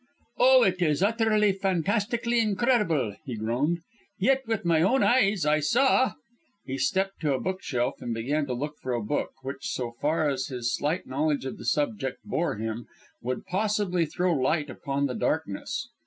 [0.39, 3.81] "Oh, it is utterly, fantastically incredible!" he groaned.
[4.17, 6.13] "Yet, with my own eyes I saw"
[6.65, 10.27] He stepped to a bookshelf and began to look for a book which, so far
[10.27, 12.87] as his slight knowledge of the subject bore him,
[13.21, 15.87] would possibly throw light upon the darkness.